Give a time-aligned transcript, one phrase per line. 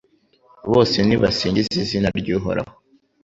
[0.71, 2.73] Bose nibasingize izina ry’Uhoraho